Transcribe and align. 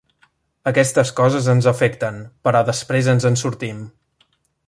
Aquestes 0.69 1.11
coses 1.19 1.49
ens 1.53 1.67
afecten, 1.73 2.17
però 2.47 2.63
després 2.71 3.13
ens 3.15 3.31
en 3.33 3.39
sortim. 3.43 3.81